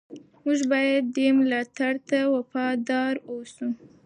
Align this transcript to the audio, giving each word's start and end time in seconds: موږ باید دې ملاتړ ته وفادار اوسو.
موږ 0.43 0.59
باید 0.71 1.03
دې 1.15 1.27
ملاتړ 1.39 1.93
ته 2.09 2.19
وفادار 2.35 3.13
اوسو. 3.29 3.67